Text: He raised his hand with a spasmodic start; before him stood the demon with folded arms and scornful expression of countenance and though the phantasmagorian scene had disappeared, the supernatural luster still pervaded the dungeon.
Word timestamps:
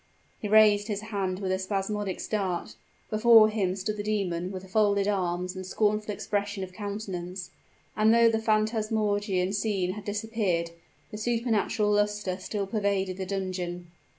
He 0.39 0.47
raised 0.47 0.87
his 0.87 1.01
hand 1.01 1.37
with 1.37 1.51
a 1.51 1.59
spasmodic 1.59 2.19
start; 2.19 2.75
before 3.11 3.49
him 3.49 3.75
stood 3.75 3.97
the 3.97 4.01
demon 4.03 4.51
with 4.51 4.67
folded 4.71 5.07
arms 5.07 5.55
and 5.55 5.63
scornful 5.63 6.11
expression 6.11 6.63
of 6.63 6.73
countenance 6.73 7.51
and 7.95 8.11
though 8.11 8.27
the 8.27 8.39
phantasmagorian 8.39 9.53
scene 9.53 9.91
had 9.91 10.03
disappeared, 10.03 10.71
the 11.11 11.19
supernatural 11.19 11.91
luster 11.91 12.39
still 12.39 12.65
pervaded 12.65 13.17
the 13.17 13.27
dungeon. 13.27 13.91